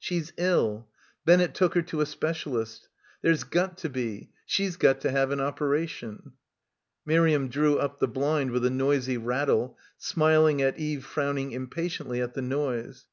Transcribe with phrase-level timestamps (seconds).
[0.00, 0.88] "She's ill.
[1.24, 2.88] Bennett took her to a specialist.
[3.22, 6.32] There's got to be— she's got to have an opera tion."
[7.04, 12.34] Miriam drew up the blind with a noisy rattle, smiling at Eve frowning impatiently at
[12.34, 13.06] the noise.